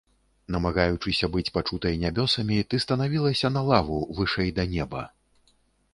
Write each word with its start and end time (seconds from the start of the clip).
Намагаючыся 0.53 1.27
быць 1.35 1.51
пачутай 1.57 1.99
Нябёсамі, 2.05 2.57
ты 2.73 2.81
станавілася 2.87 3.55
на 3.57 3.61
лаву, 3.71 3.99
вышэй 4.21 4.49
да 4.61 4.71
неба. 4.77 5.09